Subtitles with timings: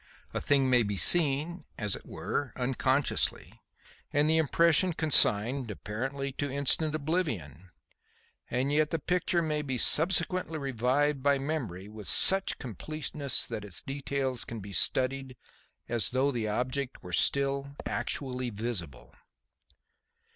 [0.33, 3.61] A thing may be seen, as it were, unconsciously,
[4.11, 7.69] and the impression consigned, apparently, to instant oblivion;
[8.49, 13.83] and yet the picture may be subsequently revived by memory with such completeness that its
[13.83, 15.37] details can be studied
[15.87, 19.13] as though the object were still actually visible.